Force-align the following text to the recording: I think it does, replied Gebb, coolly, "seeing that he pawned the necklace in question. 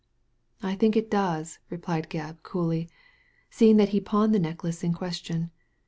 I 0.63 0.73
think 0.73 0.97
it 0.97 1.11
does, 1.11 1.59
replied 1.69 2.09
Gebb, 2.09 2.41
coolly, 2.41 2.89
"seeing 3.51 3.77
that 3.77 3.89
he 3.89 4.01
pawned 4.01 4.33
the 4.33 4.39
necklace 4.39 4.83
in 4.83 4.93
question. 4.93 5.51